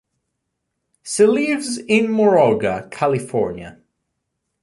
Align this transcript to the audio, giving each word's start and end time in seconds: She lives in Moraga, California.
She 1.03 1.27
lives 1.27 1.77
in 1.77 2.09
Moraga, 2.11 2.87
California. 2.89 3.79